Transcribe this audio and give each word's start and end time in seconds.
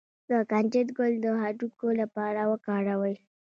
د 0.29 0.31
کنجد 0.49 0.87
ګل 0.97 1.13
د 1.23 1.27
هډوکو 1.41 1.87
لپاره 2.01 2.41
وکاروئ 2.51 3.15